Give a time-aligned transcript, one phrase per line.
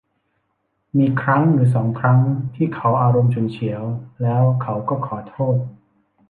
[0.97, 2.19] มีครั้งหรือสองครั้ง
[2.55, 3.83] ที่เขาอารมณ์ฉุนเฉียว
[4.21, 5.57] แล้วเขาก็ขอโทษ